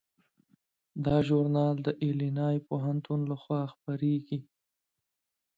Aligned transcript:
دا 1.05 1.17
ژورنال 1.27 1.75
د 1.83 1.87
ایلینای 2.03 2.57
پوهنتون 2.67 3.19
لخوا 3.31 3.61
خپریږي. 3.73 4.39